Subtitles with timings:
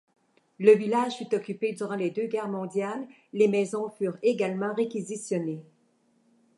[0.57, 5.63] Le village fut occupé durant les deux guerres mondiales, les maisons furent également réquisitionnées.